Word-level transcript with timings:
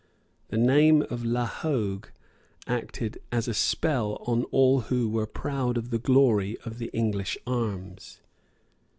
The 0.47 0.57
name 0.57 1.03
of 1.11 1.23
La 1.23 1.45
Hogue 1.45 2.07
acted 2.65 3.21
as 3.31 3.47
a 3.47 3.53
spell 3.53 4.15
on 4.25 4.45
all 4.45 4.79
who 4.89 5.07
were 5.07 5.27
proud 5.27 5.77
of 5.77 5.91
the 5.91 5.99
glory 5.99 6.57
of 6.65 6.79
the 6.79 6.89
English 6.91 7.37
arms. 7.45 8.19